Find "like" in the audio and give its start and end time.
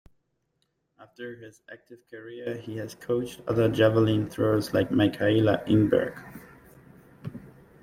4.73-4.89